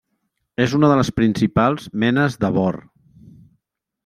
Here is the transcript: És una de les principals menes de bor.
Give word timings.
És 0.63 0.71
una 0.77 0.89
de 0.91 0.95
les 0.99 1.11
principals 1.19 1.85
menes 2.05 2.39
de 2.45 2.53
bor. 2.57 2.81